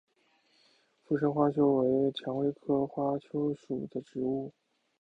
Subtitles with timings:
[1.03, 4.51] 附生花楸为蔷薇科花楸属的植物。